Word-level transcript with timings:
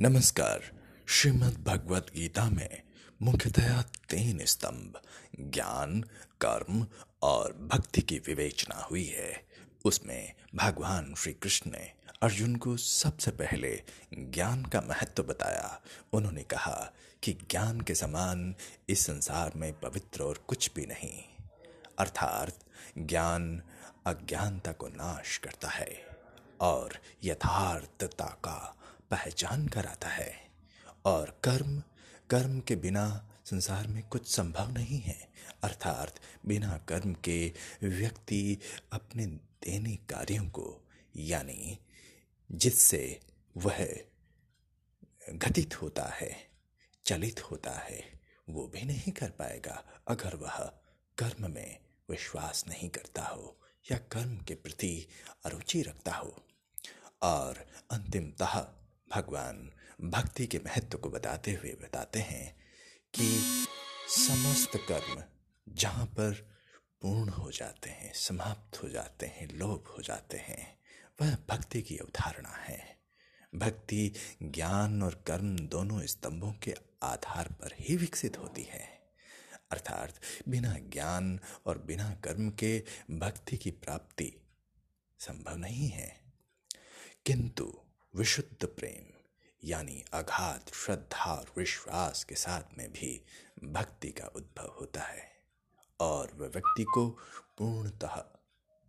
नमस्कार। 0.00 0.60
श्रीमद् 1.08 1.64
भगवत 1.64 2.06
गीता 2.14 2.50
में 2.50 2.82
मुख्यतया 3.22 3.82
तीन 3.82 4.44
स्तंभ, 4.44 5.00
ज्ञान, 5.40 6.00
कर्म 6.40 6.86
और 7.22 7.52
भक्ति 7.72 8.00
की 8.00 8.18
विवेचना 8.18 8.76
हुई 8.76 9.04
है। 9.04 9.46
उसमें 9.84 10.34
भगवान 10.54 11.14
श्री 11.14 11.32
कृष्ण 11.32 11.70
ने 11.70 11.92
अर्जुन 12.22 12.56
को 12.56 12.76
सबसे 12.76 13.30
पहले 13.30 13.82
ज्ञान 14.14 14.64
का 14.64 14.80
महत्व 14.80 15.22
बताया। 15.22 15.80
उन्होंने 16.12 16.42
कहा 16.42 16.92
कि 17.22 17.32
ज्ञान 17.32 17.80
के 17.80 17.94
समान 17.94 18.54
इस 18.88 19.06
संसार 19.06 19.52
में 19.56 19.72
पवित्र 19.80 20.22
और 20.22 20.44
कुछ 20.48 20.70
भी 20.74 20.86
नहीं, 20.86 21.22
अर्थात 21.98 22.58
ज्ञान 22.98 23.62
अज्ञानता 24.06 24.72
को 24.72 24.88
नाश 24.88 25.38
करता 25.38 25.68
है 25.68 26.06
और 26.60 26.98
यथार्थता 27.24 28.24
का 28.24 28.74
पहचान 29.10 29.68
कराता 29.68 30.08
है। 30.08 30.48
और 31.04 31.40
कर्म 31.44 31.82
कर्म 32.30 32.60
के 32.60 32.76
बिना 32.76 33.34
संसार 33.44 33.86
में 33.86 34.08
कुछ 34.08 34.28
संभव 34.28 34.70
नहीं 34.70 35.00
है। 35.00 35.32
अर्थात 35.62 36.20
बिना 36.46 36.78
कर्म 36.78 37.14
के 37.14 37.52
व्यक्ति 37.82 38.58
अपने 38.92 39.26
दैनिक 39.26 40.06
कार्यों 40.06 40.48
को, 40.48 40.88
यानी 41.16 41.78
जिससे 42.52 43.20
वह 43.56 44.00
घटित 45.32 45.82
होता 45.82 46.04
है, 46.04 46.48
चलित 47.06 47.40
होता 47.40 47.70
है, 47.70 48.20
वो 48.48 48.66
भी 48.66 48.82
नहीं 48.82 49.12
कर 49.12 49.30
पाएगा। 49.30 49.84
अगर 50.08 50.36
वह 50.36 50.58
कर्म 51.18 51.50
में 51.50 51.78
विश्वास 52.10 52.64
नहीं 52.68 52.88
करता 52.88 53.22
हो 53.22 53.60
या 53.92 53.98
कर्म 53.98 54.38
के 54.38 54.54
प्रति 54.54 55.06
अरुचि 55.44 55.82
रखता 55.82 56.12
हो। 56.12 56.44
और 57.22 57.66
अंतिमतः 57.90 58.77
भगवान 59.14 59.72
भक्ति 60.00 60.46
के 60.46 60.58
महत्व 60.58 60.98
को 60.98 61.10
बताते 61.10 61.52
हुए 61.52 61.70
बताते 61.70 62.18
हैं 62.18 62.56
कि 63.14 63.38
समस्त 64.08 64.70
कर्म 64.76 65.24
जहाँ 65.68 66.06
पर 66.06 66.58
पूर्ण 67.02 67.28
हो 67.28 67.52
जाते 67.52 67.90
हैं, 67.90 68.12
समाप्त 68.14 68.82
हो 68.82 68.88
जाते 68.88 69.26
हैं 69.26 69.48
लोभ 69.48 69.94
हो 69.98 70.02
जाते 70.02 70.36
हैं, 70.36 70.78
वह 71.20 71.36
भक्ति 71.48 71.82
की 71.82 71.96
अवधारणा 71.96 72.48
है। 72.48 72.98
भक्ति, 73.54 74.12
ज्ञान 74.42 75.02
और 75.02 75.24
कर्म 75.26 75.58
दोनों 75.58 76.06
स्तंभों 76.06 76.52
के 76.52 76.74
आधार 77.02 77.48
पर 77.48 77.74
ही 77.78 77.96
विकसित 77.96 78.38
होती 78.38 78.62
है। 78.62 79.10
अर्थात 79.70 80.14
बिना 80.48 80.76
ज्ञान 80.78 81.40
और 81.66 81.78
बिना 81.78 82.14
कर्म 82.14 82.50
के 82.50 82.84
भक्ति 83.10 83.56
की 83.56 83.70
प्राप्ति 83.70 84.32
संभव 85.18 85.56
नहीं 85.56 85.88
है। 85.88 86.20
किंतु 87.26 87.80
विशुद्ध 88.14 88.66
प्रेम, 88.66 89.12
यानी 89.64 90.04
अगाध 90.12 90.72
श्रद्धा 90.74 91.34
और 91.34 91.52
विश्वास 91.56 92.24
के 92.24 92.34
साथ 92.34 92.78
में 92.78 92.92
भी 92.92 93.22
भक्ति 93.64 94.10
का 94.10 94.26
उद्भव 94.26 94.76
होता 94.80 95.02
है 95.02 95.32
और 96.00 96.32
वह 96.34 96.48
व्यक्ति 96.48 96.84
को 96.84 97.08
पूर्णतः 97.58 98.24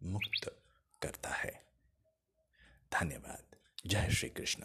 मुक्त 0.03 0.61
करता 1.02 1.30
है। 1.30 1.66
धन्यवाद। 2.94 3.56
जय 3.86 4.09
श्री 4.09 4.30
कृष्ण। 4.30 4.64